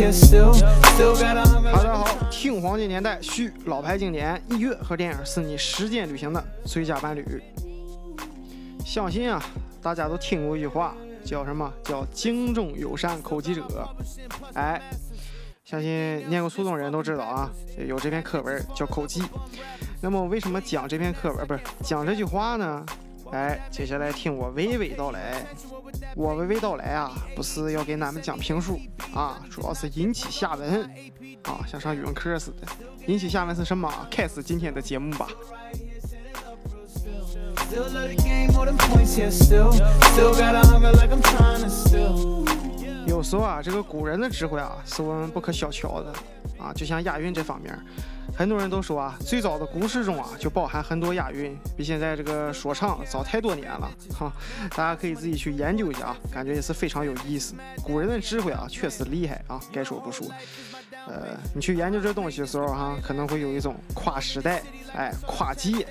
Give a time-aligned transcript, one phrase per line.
[0.00, 7.42] 大家好，听黄金年代，续老牌经典，音乐和电影是你时间旅行的最佳伴侣。
[8.82, 9.42] 相信啊，
[9.82, 11.70] 大家都听过一句话，叫什么？
[11.84, 13.62] 叫敬重友善口技者。
[14.54, 14.80] 哎，
[15.66, 17.50] 相信念过初中人都知道啊，
[17.86, 19.22] 有这篇课文叫口技。
[20.00, 22.86] 那么为什么讲这篇课文，不是讲这句话呢？
[23.32, 25.46] 哎，接下来听我娓娓道来。
[26.16, 28.80] 我娓娓道来啊，不是要给咱们讲评书
[29.14, 30.82] 啊，主要是引起下文
[31.44, 32.66] 啊，像上语文课似的。
[33.06, 33.92] 引起下文是什么？
[34.10, 35.28] 开始今天的节目吧。
[43.06, 46.12] 有时候啊，这个古人的智慧啊，是我们不可小瞧的
[46.58, 47.78] 啊，就像押韵这方面。
[48.36, 54.32] 很多人都说啊，最早的古诗中啊就包含很多押韵，比现在这个说唱早太多年了哈。
[54.70, 57.54] 大家可以自己去研究一下啊，感觉也是非常有意思。
[57.82, 60.26] 古人的智慧啊，确实厉害啊，该说不说。
[61.06, 64.62] 呃，你去研究这东西的时候哈，可能会有一种跨时代、
[64.94, 65.86] 哎跨界、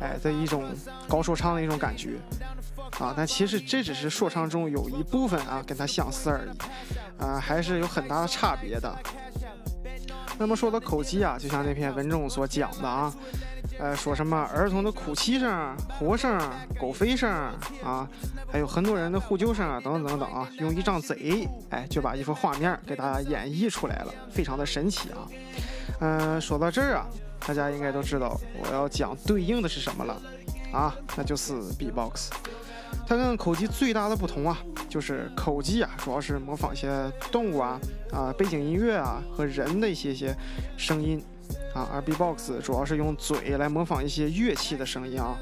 [0.00, 0.70] 哎的一种
[1.08, 2.16] 搞说唱的一种感觉
[2.98, 3.12] 啊。
[3.16, 8.94] 但其实这只是说唱中有一部分啊跟它相似而已，啊还是有很大的差别的。
[10.38, 13.14] 那么说到口技啊，就像那篇文中所讲的啊，
[13.78, 16.38] 呃，说什么儿童的哭泣声、活声、
[16.80, 17.30] 狗吠声
[17.84, 18.08] 啊，
[18.50, 25.28] 还有很多人的呼救声啊，等等等等啊，用一张嘴，哎，就把一幅画面给大家演绎出来了，非常的神奇啊。
[26.00, 27.06] 嗯，说到这儿啊，
[27.46, 30.20] 大家应该都知道我要讲对应的是什么了
[30.72, 32.30] 啊，那就是 B-box。
[33.06, 40.34] 它跟口技最大的不同啊，就是口技啊，主要是模仿一些动物啊、啊背景音乐啊和人的一些些
[40.76, 41.22] 声音
[41.74, 45.36] 啊，而 B-box 主要是用嘴来模仿一些乐器的声音啊。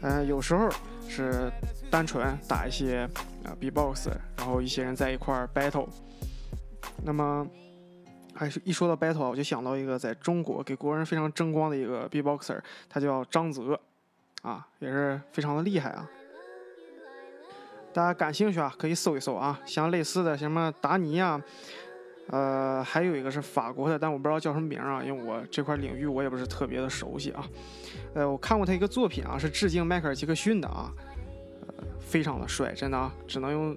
[0.00, 0.68] 嗯，有时候
[1.08, 1.50] 是
[1.90, 3.08] 单纯打一些
[3.44, 5.86] 啊 B-box，然后一些人在一块儿 battle。
[7.04, 7.46] 那么，
[8.34, 13.78] 还是一说到 battle，我就想到一个在中国给国人非常争光的一个 B-boxer，他叫张泽，
[14.42, 16.08] 啊，也是非常的厉害啊。
[17.92, 21.40] 大家感兴趣啊，可以搜一搜啊，像类似的什么达尼啊，
[22.28, 27.46] 呃，还有一个是法国的，但我不知道叫什么名啊，因为我这块领域我也不是特别的熟悉啊。
[28.14, 30.90] 呃，我看过他一个作品啊，是致敬迈克尔·杰克逊的啊，
[31.66, 33.76] 呃，非常的帅，真的啊，只能用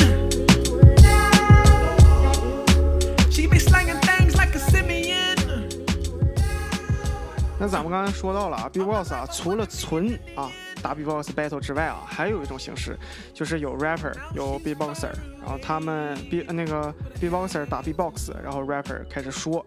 [7.61, 10.49] 那咱们刚才说到了啊，B-box 啊，除了纯啊。
[10.81, 12.97] 打 B-box battle 之外啊，还有一种形式，
[13.35, 19.63] 就是有 rapper 有 B-boxer，然后他们 B 那个 B-boxer 打 B-box，然后 rapper 开始说，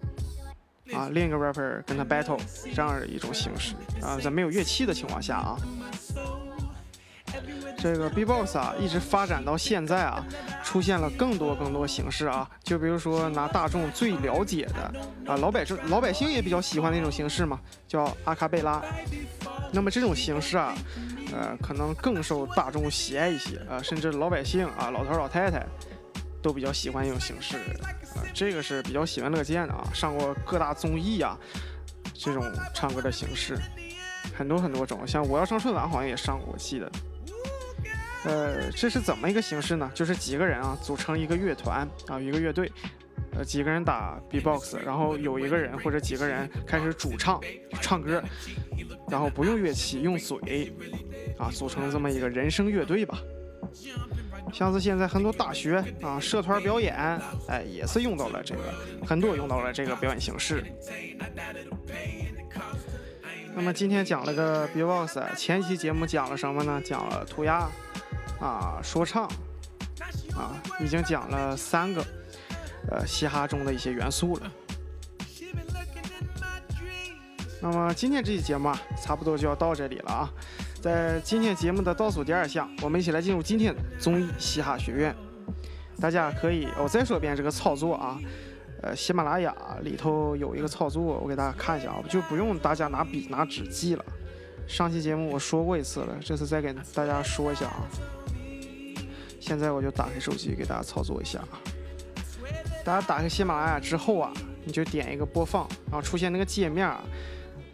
[0.93, 2.41] 啊，另一个 rapper 跟他 battle
[2.75, 5.57] 这样的一种形式啊，在没有乐器的情况下啊，
[7.85, 10.25] 这个 B-box 啊一直发展到现在啊，
[10.63, 18.83] 出现了更多更多形式啊，就比如说拿大众最了解的啊，老百姓老百姓也比较喜欢那种形式嘛，叫阿卡贝拉。
[19.71, 20.75] 那么这种形式啊，
[21.31, 25.63] 呃，可能更受大众喜爱一些啊，甚至老百姓啊、老头老太太
[26.41, 29.85] 都比较喜欢这种形式啊，这个是比较喜闻乐见的啊。
[29.93, 31.39] 上过各大综艺啊，
[32.15, 33.59] 这种唱歌的形式
[34.35, 36.91] 很多很多种，像我要上春晚好像也上过，我记得。
[38.25, 39.91] 呃，这是怎么一个形式呢？
[39.95, 42.71] 就是几个人啊组成一个乐团啊，一个乐队，
[43.33, 47.41] 呃，几个人打 B-box，然后有一个人或者几个人开始主唱
[47.81, 48.23] 唱歌。
[49.11, 50.73] 然后不用乐器，用嘴
[51.39, 53.19] 啊，组成这么一个人声乐队吧。
[54.53, 56.97] 像是现在很多大学啊，社团表演，
[57.47, 58.61] 哎，也是用到了这个，
[59.07, 60.65] 很多用到了这个表演形式。
[63.55, 66.81] 那么今天讲了个 B-box，前期节目讲了什么呢？
[66.83, 67.69] 讲了涂鸦
[68.45, 69.25] 啊，说唱
[70.37, 72.05] 啊，已经讲了三个
[72.91, 74.53] 呃嘻哈中的一些元素了。
[77.63, 80.31] 那么今天这期节目啊，差不多就要到这里了啊。
[80.83, 85.17] 在今天节目的倒数第二项，我们一起来进入今天的综艺嘻哈学院。
[85.99, 88.21] 大家可以，我再说一遍这个操作啊。
[88.83, 94.05] 呃，喜马拉雅里头有一个操作，我给大家看一下啊，就不用大家拿笔拿纸记了。
[94.67, 97.89] 上期节目我说过一次了，这次再给大家说一下啊。
[99.45, 101.61] 现在我就打开手机给大家操作一下啊。
[102.83, 104.33] 大家打开喜马拉雅之后啊，
[104.65, 107.05] 你就点一个播放，然后出现那个界面啊。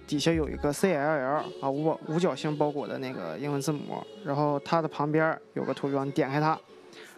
[0.05, 6.59] 底下有一个 C L L 啊五五角星包裹的那个英文字母，然后它的旁边有个图标，你点开它，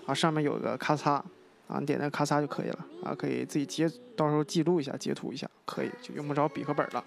[0.04, 7.02] 啊上面有个咔嚓，啊你点那个咔嚓就可以了，啊可以自己截，到时候记录一下，截图一下，可以就用不着笔和本了。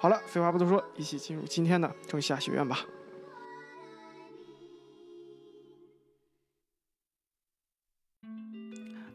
[0.00, 2.80] 好了，废话不多说，一起进入今天的仲夏学院吧。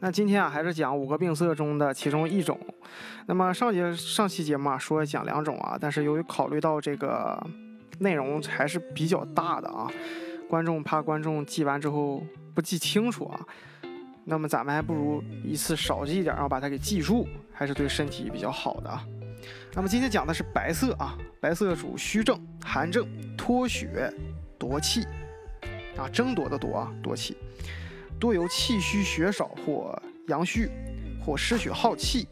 [0.04, 2.60] 那今天啊，还是讲五个病色中的其中一种。
[3.24, 7.42] 那么上节上期节目啊，说讲两种啊，但是由于考虑到这个
[8.00, 9.90] 内容还是比较大的啊，
[10.46, 12.22] 观众怕观众记完之后
[12.54, 13.40] 不记清楚啊，
[14.26, 19.02] 那么咱们还不如一次少记一点，然后把它给记住，还是对身体比较好的啊。
[19.72, 23.08] 那么今天讲的是白色啊，白色主虚症、寒症、
[23.38, 24.12] 脱血、
[24.58, 25.06] 夺气
[25.96, 27.38] 啊，争夺的夺啊，夺气。
[28.18, 30.70] 多由气虚血少或阳虚，
[31.24, 32.26] 或失血耗气，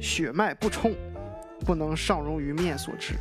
[0.00, 0.94] 血脉不充，
[1.64, 3.14] 不能上溶于面所致。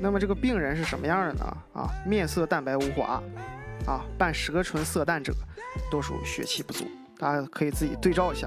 [0.00, 1.56] 那么这个病人是什么样的呢？
[1.74, 3.22] 啊，面色淡白无华，
[3.84, 5.34] 啊，伴舌唇色淡者，
[5.90, 6.86] 多属血气不足。
[7.18, 8.46] 大家可以自己对照一下，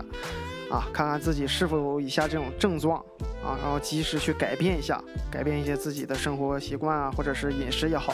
[0.71, 2.99] 啊，看看自己是否有以下这种症状，
[3.43, 8.13] 啊，然后及时去改变一下，改变一些自己的生活习惯啊，或者是饮食也好。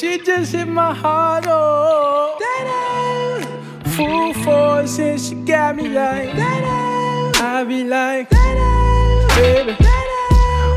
[0.00, 2.36] just hit my heart, oh.
[3.96, 6.28] Full force, and she got me like.
[6.36, 9.72] I be like, baby,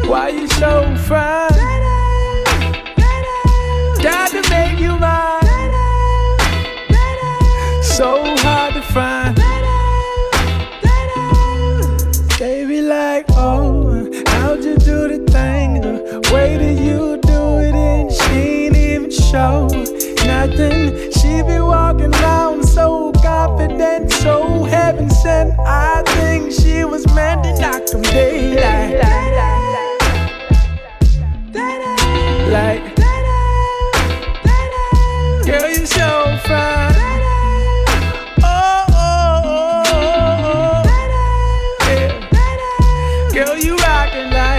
[0.08, 1.59] why you so fine?
[44.12, 44.59] acting life.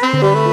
[0.00, 0.49] Tchau!